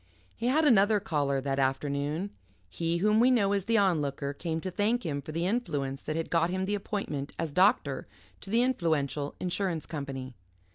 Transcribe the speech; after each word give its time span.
He 0.35 0.47
had 0.47 0.65
another 0.65 0.99
caller 0.99 1.39
that 1.41 1.59
afternoon; 1.59 2.31
he 2.67 2.97
whom 2.97 3.19
we 3.19 3.29
know 3.29 3.53
as 3.53 3.65
the 3.65 3.77
Onlooker 3.77 4.33
came 4.33 4.59
to 4.61 4.71
thank 4.71 5.05
him 5.05 5.21
for 5.21 5.31
the 5.31 5.45
influence 5.45 6.01
that 6.01 6.15
had 6.15 6.31
got 6.31 6.49
him 6.49 6.65
the 6.65 6.73
appointment 6.73 7.33
as 7.37 7.51
doctor 7.51 8.07
to 8.39 8.49
the 8.49 8.63
Influential 8.63 9.35
Insurance 9.39 9.85
Company. 9.85 10.33